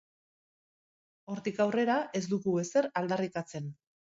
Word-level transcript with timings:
Hortik 1.33 1.61
aurrera, 1.67 1.99
ez 2.21 2.25
dugu 2.35 2.57
ezer 2.65 2.89
aldarrikatzen. 3.03 3.71